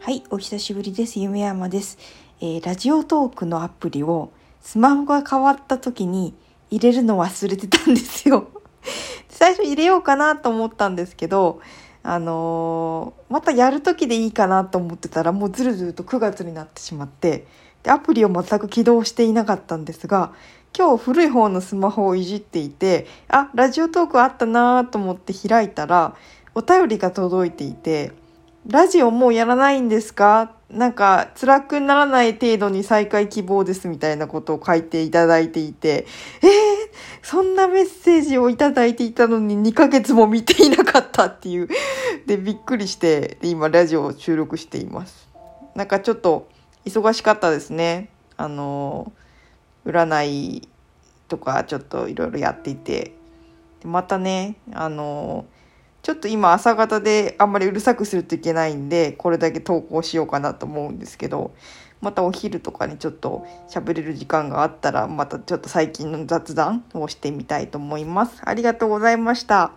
[0.00, 1.18] はい、お久しぶりです。
[1.18, 1.98] 夢山です。
[2.40, 6.34] えーラジオトークのアプリをスマホが変わった時に
[6.70, 8.48] 入れるの忘れてたんですよ。
[9.28, 11.60] 最初入れようかなと思ったんですけど、
[12.04, 17.46] あのーまたやる時でいいかなと思ってたらもうずるずると9月になってしまって、
[17.82, 20.32] でアプリを全く起動していなかったんですが、
[20.78, 26.14] 今日古い方のスマホをいじっていて、あ、ラジオトークあったなと思って開いたら、
[26.54, 28.12] お便りが届いていて、
[28.66, 30.52] ラジオもうやらないんですか？
[30.68, 36.06] なんか辛くならない程度に再開希望ですみたいなことを書いていただいていて、
[36.42, 36.48] えー、
[37.22, 41.68] そんなメッセージをいただいていたのに2ヶ月も見ていなかったっていう。
[42.26, 45.28] で、びっくりして、今ラジオを収録しています。
[45.74, 46.48] なんかちょっと
[46.84, 48.10] 忙しかったですね。
[48.36, 49.12] あの、
[49.86, 50.68] 占い
[51.28, 53.14] とかちょっといろいろやっていて。
[53.80, 55.46] でまたね、あの、
[56.08, 61.54] ちょっと今朝方であんまりうるさくするといけないんで、これだけ投稿しようかなと思うんですけど、
[62.00, 68.40] またお昼とかにちょっと喋れる時間があったら、またちょっと最近の雑談をしてみたいと思います。
[68.42, 69.72] ありがとうございました。